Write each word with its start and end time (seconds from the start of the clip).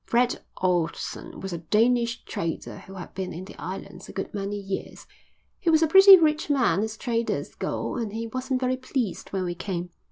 "Fred 0.03 0.41
Ohlson 0.63 1.41
was 1.41 1.53
a 1.53 1.59
Danish 1.59 2.23
trader 2.25 2.79
who 2.79 2.95
had 2.95 3.13
been 3.13 3.31
in 3.33 3.45
the 3.45 3.53
islands 3.61 4.09
a 4.09 4.11
good 4.11 4.33
many 4.33 4.57
years. 4.59 5.05
He 5.59 5.69
was 5.69 5.83
a 5.83 5.87
pretty 5.87 6.17
rich 6.17 6.49
man 6.49 6.81
as 6.81 6.97
traders 6.97 7.53
go 7.53 7.95
and 7.97 8.11
he 8.11 8.25
wasn't 8.25 8.61
very 8.61 8.77
pleased 8.77 9.29
when 9.29 9.43
we 9.45 9.53
came. 9.53 9.91